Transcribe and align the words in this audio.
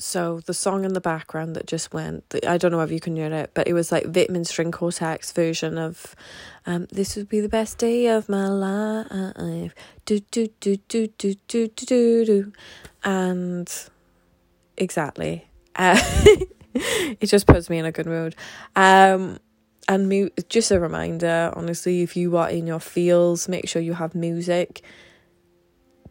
So 0.00 0.40
the 0.40 0.54
song 0.54 0.86
in 0.86 0.94
the 0.94 1.00
background 1.00 1.54
that 1.56 1.66
just 1.66 1.92
went, 1.92 2.24
I 2.46 2.56
don't 2.56 2.72
know 2.72 2.80
if 2.80 2.90
you 2.90 3.00
can 3.00 3.16
hear 3.16 3.30
it, 3.30 3.50
but 3.52 3.68
it 3.68 3.74
was 3.74 3.92
like 3.92 4.06
Vitamin 4.06 4.46
String 4.46 4.72
Quartet's 4.72 5.30
version 5.30 5.76
of 5.76 6.16
um, 6.64 6.86
This 6.90 7.16
Would 7.16 7.28
Be 7.28 7.40
the 7.40 7.50
Best 7.50 7.76
Day 7.76 8.06
of 8.06 8.26
My 8.26 8.48
Life. 8.48 9.74
Do, 10.06 10.20
do, 10.30 10.48
do, 10.60 10.76
do, 10.88 11.06
do, 11.06 11.34
do, 11.46 11.68
do, 11.68 11.86
do, 11.86 12.24
do. 12.24 12.52
And 13.04 13.70
exactly. 14.78 15.46
Uh, 15.76 16.00
it 16.74 17.26
just 17.26 17.46
puts 17.46 17.68
me 17.68 17.78
in 17.78 17.84
a 17.84 17.92
good 17.92 18.06
mood. 18.06 18.34
Um, 18.76 19.38
and 19.86 20.08
mu- 20.08 20.30
just 20.48 20.70
a 20.70 20.80
reminder, 20.80 21.52
honestly, 21.54 22.00
if 22.00 22.16
you 22.16 22.38
are 22.38 22.48
in 22.48 22.66
your 22.66 22.80
feels, 22.80 23.48
make 23.48 23.68
sure 23.68 23.82
you 23.82 23.92
have 23.92 24.14
music 24.14 24.82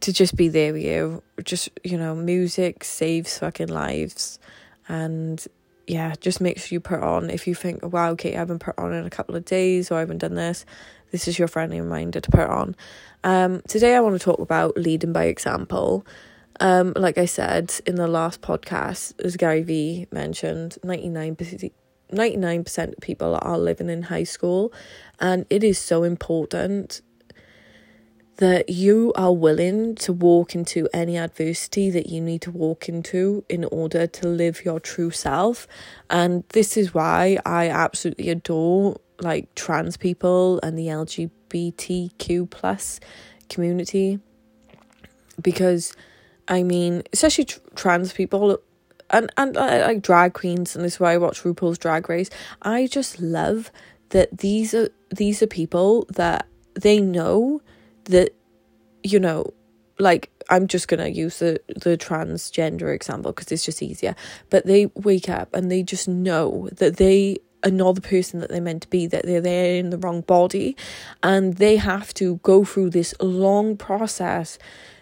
to 0.02 0.14
just 0.14 0.36
be 0.36 0.48
there 0.48 0.74
with 0.74 0.84
you. 0.84 1.24
Just, 1.44 1.70
you 1.84 1.98
know, 1.98 2.16
music 2.16 2.84
saves 2.84 3.38
fucking 3.38 3.68
lives. 3.68 4.40
And 4.88 5.46
yeah, 5.88 6.14
just 6.20 6.42
make 6.42 6.60
sure 6.60 6.76
you 6.76 6.80
put 6.80 7.02
on. 7.02 7.30
If 7.30 7.48
you 7.48 7.56
think, 7.56 7.84
wow, 7.84 8.12
okay, 8.12 8.36
I 8.36 8.40
haven't 8.40 8.60
put 8.60 8.78
on 8.78 8.94
in 8.94 9.06
a 9.06 9.10
couple 9.10 9.36
of 9.36 9.46
days 9.46 9.92
or 9.92 9.96
I 9.96 10.02
haven't 10.02 10.20
done 10.20 10.36
this, 10.36 10.66
this 11.12 11.28
is 11.28 11.40
your 11.40 11.48
friendly 11.48 11.82
reminder 11.82 12.20
to 12.20 12.32
put 12.32 12.48
on. 12.48 12.76
Um, 13.24 13.62
today 13.68 13.96
I 13.96 14.00
want 14.00 14.20
to 14.20 14.24
talk 14.24 14.40
about 14.40 14.78
leading 14.78 15.14
by 15.14 15.26
example. 15.26 16.06
Um, 16.60 16.94
like 16.96 17.18
I 17.18 17.26
said 17.26 17.74
in 17.86 17.96
the 17.96 18.08
last 18.08 18.42
podcast, 18.42 19.20
as 19.24 19.38
Gary 19.38 19.64
Vee 19.64 20.08
mentioned, 20.12 20.78
99%, 20.84 21.72
99% 22.12 22.88
of 22.90 22.98
people 23.02 23.38
are 23.42 23.58
living 23.58 23.90
in 23.90 24.04
high 24.04 24.24
school, 24.24 24.74
and 25.20 25.46
it 25.50 25.64
is 25.64 25.80
so 25.80 26.04
important 26.04 27.02
that 28.40 28.70
you 28.70 29.12
are 29.16 29.34
willing 29.34 29.96
to 29.96 30.14
walk 30.14 30.56
into 30.56 30.88
any 30.94 31.18
adversity 31.18 31.90
that 31.92 32.08
you 32.08 32.22
need 32.22 32.42
to 32.42 32.50
walk 32.52 32.88
into 32.88 33.44
in 33.50 33.66
order 33.66 34.08
to 34.08 34.28
live 34.30 34.64
your 34.64 34.80
true 34.80 35.12
self. 35.12 35.68
And 36.10 36.46
this 36.50 36.78
is 36.78 36.94
why 36.94 37.38
I 37.46 37.68
absolutely 37.68 38.30
adore 38.30 38.98
like 39.20 39.54
trans 39.56 39.98
people 39.98 40.58
and 40.64 40.80
the 40.80 40.88
LGBTQ 40.88 42.50
plus 42.50 43.02
community 43.50 44.20
because 45.42 45.94
I 46.48 46.64
mean, 46.64 47.04
especially 47.12 47.44
tr- 47.46 47.60
trans 47.76 48.14
people 48.14 48.60
and 49.10 49.30
and 49.36 49.58
uh, 49.58 49.84
like 49.86 50.02
drag 50.02 50.34
queens, 50.34 50.78
and 50.78 50.86
this 50.86 50.94
is 50.94 51.00
why 51.00 51.14
I 51.14 51.18
watch 51.18 51.44
RuPaul's 51.44 51.78
Drag 51.78 52.08
Race. 52.10 52.30
I 52.62 52.88
just 52.88 53.20
love 53.20 53.70
that 54.10 54.40
these 54.40 54.74
are 54.74 54.90
these 55.10 55.44
are 55.44 55.48
people 55.48 56.06
that 56.10 56.48
they 56.74 57.02
know 57.02 57.62
that 58.10 58.36
you 59.04 59.20
know 59.20 59.54
like 60.00 60.30
I'm 60.50 60.68
just 60.68 60.88
gonna 60.88 61.08
use 61.08 61.40
the 61.40 61.62
the 61.68 61.98
transgender 61.98 62.94
example 62.94 63.32
because 63.32 63.52
it's 63.52 63.66
just 63.66 63.82
easier. 63.82 64.16
But 64.50 64.66
they 64.66 64.88
wake 64.96 65.30
up 65.30 65.54
and 65.54 65.72
they 65.72 65.84
just 65.84 66.08
know 66.08 66.70
that 66.74 66.98
they 66.98 67.38
are 67.64 67.72
not 67.72 67.96
the 67.96 68.02
person 68.02 68.40
that 68.40 68.50
they're 68.50 68.62
meant 68.62 68.84
to 68.84 68.88
be, 68.88 69.06
that 69.08 69.26
they're 69.26 69.42
there 69.42 69.76
in 69.76 69.90
the 69.90 69.98
wrong 69.98 70.22
body, 70.22 70.76
and 71.22 71.56
they 71.56 71.76
have 71.76 72.14
to 72.16 72.38
go 72.38 72.64
through 72.64 72.90
this 72.90 73.14
long 73.20 73.76
process 73.76 74.58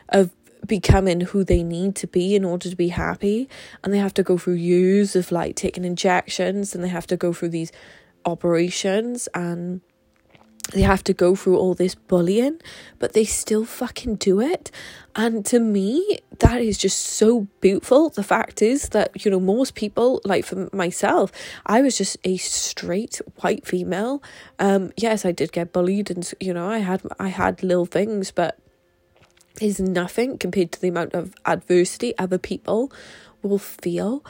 of 0.09 0.31
becoming 0.65 1.21
who 1.21 1.43
they 1.43 1.61
need 1.61 1.95
to 1.95 2.07
be 2.07 2.35
in 2.35 2.43
order 2.43 2.69
to 2.69 2.75
be 2.75 2.89
happy, 2.89 3.47
and 3.83 3.93
they 3.93 3.99
have 3.99 4.13
to 4.15 4.23
go 4.23 4.37
through 4.37 4.55
years 4.55 5.15
of 5.15 5.31
like 5.31 5.55
taking 5.55 5.85
injections, 5.85 6.73
and 6.73 6.83
they 6.83 6.89
have 6.89 7.07
to 7.07 7.15
go 7.17 7.31
through 7.31 7.49
these 7.49 7.71
operations 8.25 9.27
and 9.33 9.81
they 10.71 10.81
have 10.81 11.03
to 11.05 11.13
go 11.13 11.35
through 11.35 11.57
all 11.57 11.73
this 11.73 11.95
bullying, 11.95 12.59
but 12.99 13.13
they 13.13 13.23
still 13.23 13.65
fucking 13.65 14.15
do 14.15 14.41
it. 14.41 14.69
And 15.15 15.45
to 15.47 15.59
me, 15.59 16.19
that 16.39 16.61
is 16.61 16.77
just 16.77 16.99
so 16.99 17.47
beautiful. 17.61 18.09
The 18.09 18.23
fact 18.23 18.61
is 18.61 18.89
that, 18.89 19.25
you 19.25 19.31
know, 19.31 19.39
most 19.39 19.75
people, 19.75 20.21
like 20.25 20.45
for 20.45 20.69
myself, 20.73 21.31
I 21.65 21.81
was 21.81 21.97
just 21.97 22.17
a 22.23 22.37
straight 22.37 23.21
white 23.37 23.65
female. 23.65 24.21
Um, 24.59 24.91
yes, 24.97 25.25
I 25.25 25.31
did 25.31 25.51
get 25.51 25.71
bullied 25.71 26.11
and, 26.11 26.29
you 26.39 26.53
know, 26.53 26.69
I 26.69 26.79
had 26.79 27.01
I 27.19 27.29
had 27.29 27.63
little 27.63 27.85
things, 27.85 28.31
but 28.31 28.59
is 29.61 29.79
nothing 29.79 30.37
compared 30.37 30.71
to 30.73 30.81
the 30.81 30.89
amount 30.89 31.13
of 31.13 31.33
adversity 31.45 32.15
other 32.17 32.37
people 32.37 32.91
will 33.41 33.57
feel. 33.57 34.23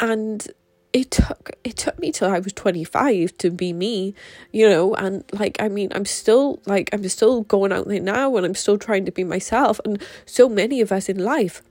And 0.00 0.48
it 0.92 1.10
took 1.10 1.50
it 1.64 1.76
took 1.76 1.98
me 1.98 2.12
till 2.12 2.28
I 2.28 2.38
was 2.38 2.52
25 2.52 3.36
to 3.38 3.50
be 3.50 3.72
me, 3.72 4.14
you 4.52 4.68
know, 4.68 4.94
and 4.94 5.24
like 5.32 5.56
I 5.60 5.68
mean 5.68 5.90
I'm 5.94 6.04
still 6.04 6.60
like 6.66 6.90
I'm 6.92 7.06
still 7.08 7.42
going 7.42 7.72
out 7.72 7.88
there 7.88 8.00
now 8.00 8.36
and 8.36 8.44
I'm 8.44 8.54
still 8.54 8.78
trying 8.78 9.04
to 9.06 9.12
be 9.12 9.24
myself 9.24 9.80
and 9.84 10.02
so 10.26 10.48
many 10.48 10.80
of 10.80 10.92
us 10.92 11.08
in 11.08 11.18
life 11.18 11.62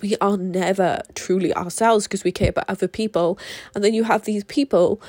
we 0.00 0.16
are 0.20 0.36
never 0.36 1.00
truly 1.14 1.52
ourselves 1.54 2.06
because 2.06 2.24
we 2.24 2.32
care 2.32 2.50
about 2.50 2.68
other 2.68 2.88
people 2.88 3.38
and 3.74 3.82
then 3.82 3.94
you 3.94 4.04
have 4.04 4.24
these 4.24 4.44
people 4.44 5.00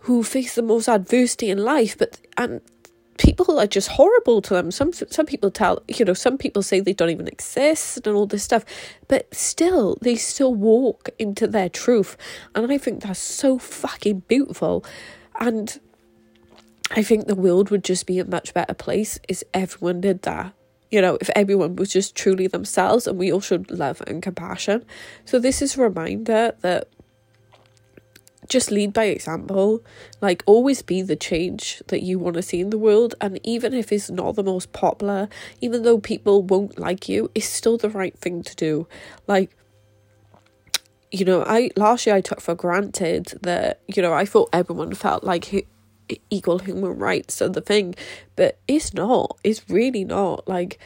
who 0.00 0.22
face 0.22 0.54
the 0.54 0.62
most 0.62 0.88
adversity 0.88 1.50
in 1.50 1.58
life 1.58 1.96
but 1.98 2.18
and 2.36 2.60
people 3.22 3.60
are 3.60 3.66
just 3.66 3.88
horrible 3.88 4.42
to 4.42 4.54
them. 4.54 4.70
Some 4.70 4.92
some 4.92 5.26
people 5.26 5.50
tell 5.50 5.82
you 5.88 6.04
know 6.04 6.14
some 6.14 6.36
people 6.36 6.62
say 6.62 6.80
they 6.80 6.92
don't 6.92 7.10
even 7.10 7.28
exist 7.28 8.06
and 8.06 8.16
all 8.16 8.26
this 8.26 8.42
stuff, 8.42 8.64
but 9.08 9.32
still 9.34 9.96
they 10.00 10.16
still 10.16 10.54
walk 10.54 11.08
into 11.18 11.46
their 11.46 11.68
truth, 11.68 12.16
and 12.54 12.70
I 12.70 12.78
think 12.78 13.02
that's 13.02 13.20
so 13.20 13.58
fucking 13.58 14.24
beautiful, 14.26 14.84
and 15.38 15.78
I 16.90 17.02
think 17.02 17.26
the 17.26 17.36
world 17.36 17.70
would 17.70 17.84
just 17.84 18.06
be 18.06 18.18
a 18.18 18.24
much 18.24 18.52
better 18.52 18.74
place 18.74 19.18
if 19.28 19.42
everyone 19.54 20.00
did 20.00 20.22
that. 20.22 20.52
You 20.90 21.00
know, 21.00 21.16
if 21.20 21.30
everyone 21.34 21.76
was 21.76 21.90
just 21.90 22.14
truly 22.14 22.48
themselves 22.48 23.06
and 23.06 23.18
we 23.18 23.32
all 23.32 23.40
showed 23.40 23.70
love 23.70 24.02
and 24.06 24.22
compassion. 24.22 24.84
So, 25.24 25.38
this 25.38 25.62
is 25.62 25.78
a 25.78 25.80
reminder 25.80 26.52
that 26.60 26.88
just 28.48 28.70
lead 28.70 28.92
by 28.92 29.04
example. 29.04 29.82
Like, 30.20 30.42
always 30.46 30.82
be 30.82 31.02
the 31.02 31.16
change 31.16 31.82
that 31.88 32.02
you 32.02 32.18
want 32.18 32.34
to 32.36 32.42
see 32.42 32.60
in 32.60 32.70
the 32.70 32.78
world. 32.78 33.14
And 33.20 33.40
even 33.44 33.72
if 33.72 33.92
it's 33.92 34.10
not 34.10 34.34
the 34.34 34.42
most 34.42 34.72
popular, 34.72 35.28
even 35.60 35.82
though 35.82 35.98
people 35.98 36.42
won't 36.42 36.78
like 36.78 37.08
you, 37.08 37.30
it's 37.34 37.48
still 37.48 37.78
the 37.78 37.90
right 37.90 38.16
thing 38.18 38.42
to 38.42 38.56
do. 38.56 38.86
Like, 39.26 39.56
you 41.10 41.24
know, 41.24 41.44
I 41.46 41.70
last 41.76 42.06
year 42.06 42.16
I 42.16 42.20
took 42.20 42.40
for 42.40 42.54
granted 42.54 43.38
that, 43.42 43.80
you 43.86 44.02
know, 44.02 44.14
I 44.14 44.24
thought 44.24 44.48
everyone 44.52 44.94
felt 44.94 45.22
like 45.22 45.68
equal 46.30 46.58
human 46.58 46.98
rights 46.98 47.40
are 47.42 47.48
the 47.48 47.60
thing, 47.60 47.94
but 48.34 48.58
it's 48.66 48.94
not. 48.94 49.38
It's 49.44 49.68
really 49.68 50.04
not. 50.04 50.48
Like, 50.48 50.78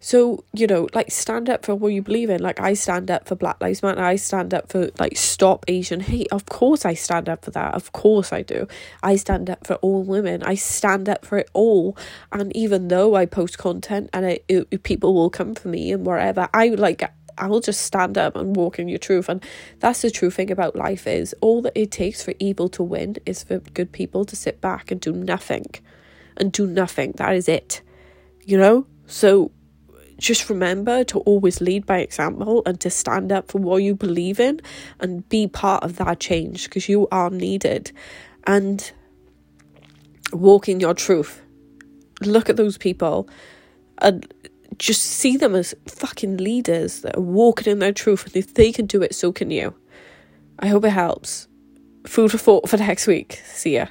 so, 0.00 0.44
you 0.52 0.66
know, 0.66 0.86
like 0.94 1.10
stand 1.10 1.50
up 1.50 1.64
for 1.64 1.74
what 1.74 1.88
you 1.88 2.02
believe 2.02 2.30
in. 2.30 2.40
Like 2.40 2.60
I 2.60 2.74
stand 2.74 3.10
up 3.10 3.26
for 3.26 3.34
Black 3.34 3.60
Lives 3.60 3.82
Matter. 3.82 4.02
I 4.02 4.16
stand 4.16 4.54
up 4.54 4.70
for 4.70 4.90
like 4.98 5.16
stop 5.16 5.64
Asian 5.66 6.00
hate. 6.00 6.28
Of 6.30 6.46
course 6.46 6.84
I 6.84 6.94
stand 6.94 7.28
up 7.28 7.44
for 7.44 7.50
that. 7.50 7.74
Of 7.74 7.92
course 7.92 8.32
I 8.32 8.42
do. 8.42 8.68
I 9.02 9.16
stand 9.16 9.50
up 9.50 9.66
for 9.66 9.74
all 9.76 10.04
women. 10.04 10.42
I 10.44 10.54
stand 10.54 11.08
up 11.08 11.24
for 11.24 11.38
it 11.38 11.50
all. 11.52 11.96
And 12.30 12.54
even 12.56 12.88
though 12.88 13.16
I 13.16 13.26
post 13.26 13.58
content 13.58 14.10
and 14.12 14.24
it, 14.24 14.44
it 14.48 14.82
people 14.84 15.14
will 15.14 15.30
come 15.30 15.56
for 15.56 15.68
me 15.68 15.90
and 15.90 16.06
whatever, 16.06 16.48
I 16.54 16.68
like 16.68 17.02
I'll 17.36 17.60
just 17.60 17.82
stand 17.82 18.18
up 18.18 18.36
and 18.36 18.54
walk 18.54 18.78
in 18.78 18.88
your 18.88 18.98
truth. 18.98 19.28
And 19.28 19.42
that's 19.80 20.02
the 20.02 20.10
true 20.10 20.30
thing 20.30 20.50
about 20.50 20.76
life 20.76 21.06
is 21.06 21.34
all 21.40 21.62
that 21.62 21.76
it 21.76 21.90
takes 21.90 22.22
for 22.22 22.34
evil 22.38 22.68
to 22.70 22.82
win 22.82 23.16
is 23.26 23.42
for 23.42 23.58
good 23.58 23.92
people 23.92 24.24
to 24.26 24.36
sit 24.36 24.60
back 24.60 24.90
and 24.90 25.00
do 25.00 25.12
nothing. 25.12 25.66
And 26.36 26.52
do 26.52 26.68
nothing. 26.68 27.14
That 27.16 27.34
is 27.34 27.48
it. 27.48 27.82
You 28.44 28.58
know? 28.58 28.86
So 29.06 29.50
just 30.18 30.50
remember 30.50 31.04
to 31.04 31.20
always 31.20 31.60
lead 31.60 31.86
by 31.86 31.98
example 31.98 32.62
and 32.66 32.80
to 32.80 32.90
stand 32.90 33.32
up 33.32 33.50
for 33.50 33.58
what 33.58 33.78
you 33.78 33.94
believe 33.94 34.40
in 34.40 34.60
and 35.00 35.28
be 35.28 35.46
part 35.46 35.84
of 35.84 35.96
that 35.96 36.20
change 36.20 36.64
because 36.64 36.88
you 36.88 37.08
are 37.10 37.30
needed 37.30 37.92
and 38.46 38.92
walk 40.32 40.68
in 40.68 40.80
your 40.80 40.94
truth. 40.94 41.40
Look 42.20 42.50
at 42.50 42.56
those 42.56 42.76
people 42.76 43.28
and 43.98 44.32
just 44.78 45.02
see 45.02 45.36
them 45.36 45.54
as 45.54 45.74
fucking 45.86 46.36
leaders 46.36 47.00
that 47.02 47.16
are 47.16 47.22
walking 47.22 47.70
in 47.70 47.78
their 47.78 47.92
truth. 47.92 48.26
And 48.26 48.36
if 48.36 48.54
they 48.54 48.72
can 48.72 48.86
do 48.86 49.02
it, 49.02 49.14
so 49.14 49.32
can 49.32 49.50
you. 49.50 49.74
I 50.58 50.68
hope 50.68 50.84
it 50.84 50.90
helps. 50.90 51.46
Food 52.06 52.32
for 52.32 52.38
thought 52.38 52.68
for 52.68 52.76
next 52.78 53.06
week. 53.06 53.40
See 53.46 53.74
ya. 53.76 53.86